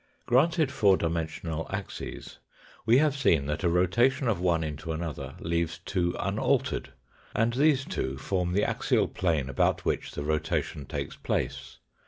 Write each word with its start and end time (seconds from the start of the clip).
Granted 0.25 0.71
four 0.71 0.97
dimensional 0.97 1.67
axes, 1.69 2.39
we 2.87 2.97
have 2.97 3.15
seen 3.15 3.45
that 3.45 3.63
a 3.63 3.69
rotation 3.69 4.27
of 4.27 4.39
one 4.41 4.63
into 4.63 4.91
another 4.91 5.35
leaves 5.39 5.79
two 5.85 6.15
unaltered, 6.19 6.89
and 7.35 7.53
these 7.53 7.85
two 7.85 8.17
form 8.17 8.53
the 8.53 8.63
axial 8.63 9.07
plane 9.07 9.47
about 9.47 9.85
which 9.85 10.13
the 10.13 10.23
rotation 10.23 10.87
takes 10.87 11.15
place. 11.15 11.77